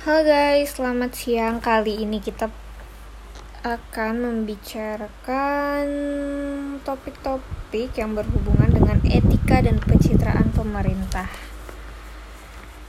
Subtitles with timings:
[0.00, 1.60] Halo guys, selamat siang.
[1.60, 2.48] Kali ini kita
[3.60, 5.84] akan membicarakan
[6.80, 11.28] topik-topik yang berhubungan dengan etika dan pencitraan pemerintah.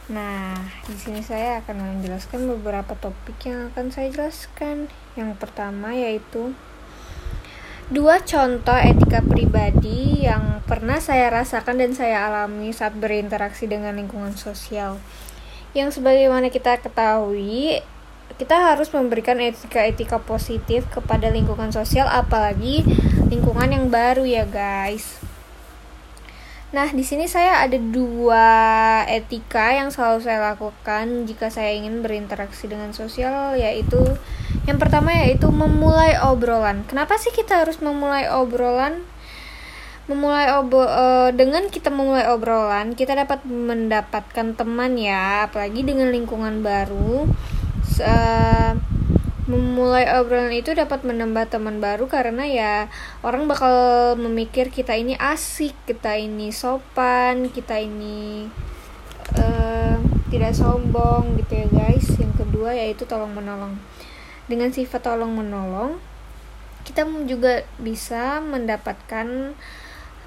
[0.07, 0.55] Nah,
[0.87, 4.87] di sini saya akan menjelaskan beberapa topik yang akan saya jelaskan.
[5.19, 6.55] Yang pertama yaitu
[7.91, 14.31] dua contoh etika pribadi yang pernah saya rasakan dan saya alami saat berinteraksi dengan lingkungan
[14.39, 14.95] sosial
[15.71, 17.79] yang sebagaimana kita ketahui
[18.35, 22.81] kita harus memberikan etika-etika positif kepada lingkungan sosial apalagi
[23.29, 25.21] lingkungan yang baru ya guys.
[26.71, 28.47] Nah, di sini saya ada dua
[29.03, 33.99] etika yang selalu saya lakukan jika saya ingin berinteraksi dengan sosial yaitu
[34.63, 36.87] yang pertama yaitu memulai obrolan.
[36.87, 39.03] Kenapa sih kita harus memulai obrolan?
[40.11, 46.59] Memulai obro uh, dengan kita memulai obrolan kita dapat mendapatkan teman ya apalagi dengan lingkungan
[46.59, 47.31] baru.
[48.01, 48.73] Uh,
[49.47, 52.73] memulai obrolan itu dapat menambah teman baru karena ya
[53.25, 58.47] orang bakal memikir kita ini asik kita ini sopan kita ini
[59.35, 59.99] uh,
[60.31, 62.07] tidak sombong gitu ya guys.
[62.19, 63.79] Yang kedua yaitu tolong menolong.
[64.47, 66.11] Dengan sifat tolong menolong
[66.81, 69.55] kita juga bisa mendapatkan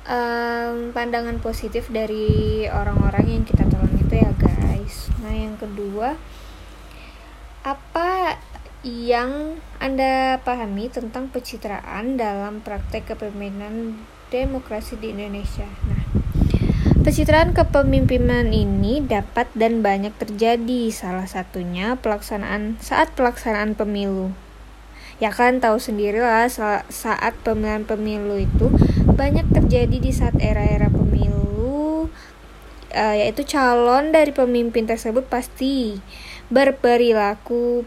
[0.09, 5.09] um, pandangan positif dari orang-orang yang kita tolong itu ya guys.
[5.21, 6.17] Nah yang kedua
[7.65, 8.37] apa
[8.85, 13.97] yang anda pahami tentang pencitraan dalam praktek kepemimpinan
[14.29, 15.65] demokrasi di Indonesia?
[15.89, 16.05] Nah
[17.05, 24.33] Pencitraan kepemimpinan ini dapat dan banyak terjadi, salah satunya pelaksanaan saat pelaksanaan pemilu.
[25.21, 26.49] Ya kan tahu sendirilah
[26.89, 28.73] saat pemilihan pemilu itu
[29.15, 32.11] banyak terjadi di saat era-era pemilu
[32.95, 35.99] uh, yaitu calon dari pemimpin tersebut pasti
[36.51, 37.87] berperilaku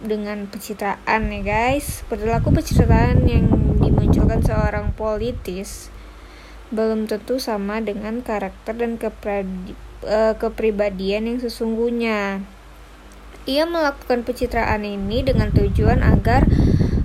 [0.00, 2.02] dengan pencitraan ya guys.
[2.08, 3.46] Perilaku pencitraan yang
[3.78, 5.92] dimunculkan seorang politis
[6.70, 12.42] belum tentu sama dengan karakter dan uh, kepribadian yang sesungguhnya.
[13.48, 16.46] Ia melakukan pencitraan ini dengan tujuan agar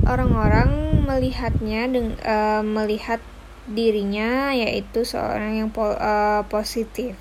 [0.05, 3.19] orang-orang melihatnya deng uh, melihat
[3.65, 7.17] dirinya yaitu seorang yang po uh, positif.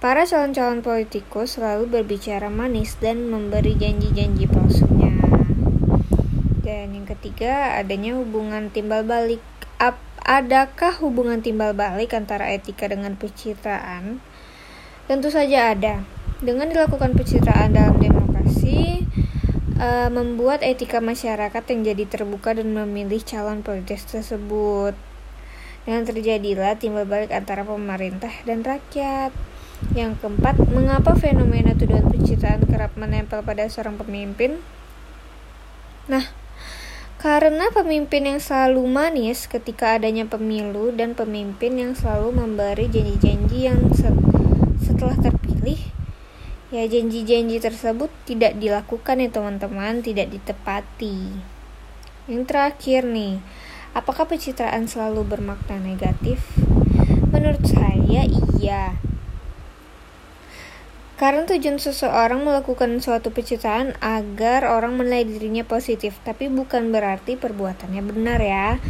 [0.00, 5.12] Para calon-calon politikus selalu berbicara manis dan memberi janji-janji palsunya.
[6.64, 9.44] Dan yang ketiga, adanya hubungan timbal balik.
[9.76, 14.24] Ap adakah hubungan timbal balik antara etika dengan pencitraan?
[15.04, 16.00] Tentu saja ada.
[16.40, 18.99] Dengan dilakukan pencitraan dalam demokrasi,
[19.80, 24.92] uh, membuat etika masyarakat yang jadi terbuka dan memilih calon politis tersebut.
[25.88, 29.32] Dengan terjadilah timbal balik antara pemerintah dan rakyat.
[29.96, 34.60] Yang keempat, mengapa fenomena tuduhan pencitraan kerap menempel pada seorang pemimpin?
[36.04, 36.28] Nah,
[37.16, 43.80] karena pemimpin yang selalu manis ketika adanya pemilu dan pemimpin yang selalu memberi janji-janji yang
[44.84, 45.80] setelah terpilih
[46.70, 50.02] ya janji-janji tersebut tidak dilakukan ya teman-teman.
[50.02, 51.18] Tidak ditepati.
[52.30, 53.42] Yang terakhir nih
[53.94, 56.42] apakah pencitraan selalu bermakna negatif?
[57.34, 58.26] Menurut saya
[58.58, 58.94] iya.
[61.20, 68.00] Karena tujuan seseorang melakukan suatu pencitraan agar orang menilai dirinya positif, tapi bukan berarti perbuatannya
[68.00, 68.80] benar ya.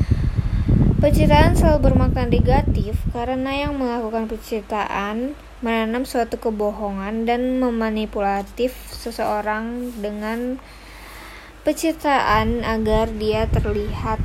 [1.03, 10.57] Pencitraan selalu bermakna negatif karena yang melakukan pencitraan menanam suatu kebohongan dan memanipulatif seseorang dengan
[11.61, 14.21] pencitraan agar dia terlihat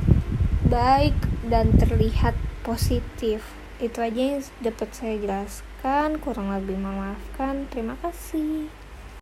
[0.72, 2.32] baik dan terlihat
[2.64, 3.44] positif.
[3.76, 6.16] Itu aja yang dapat saya jelaskan.
[6.24, 7.68] Kurang lebih memaafkan.
[7.68, 8.85] Terima kasih.